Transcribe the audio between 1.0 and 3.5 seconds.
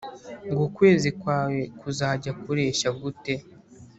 kwawe kuzajya kureshya gute